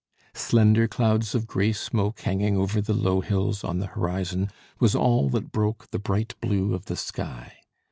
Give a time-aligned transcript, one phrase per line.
[0.33, 5.29] Slender clouds of grey smoke hanging over the low hills on the horizon, was all
[5.29, 7.57] that broke the bright blue of the sky.